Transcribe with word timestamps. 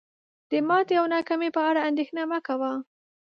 د 0.49 0.51
ماتي 0.67 0.95
او 1.01 1.05
ناکامی 1.15 1.49
په 1.57 1.61
اړه 1.69 1.87
اندیښنه 1.89 2.21
مه 2.31 2.39
کوه 2.47 2.71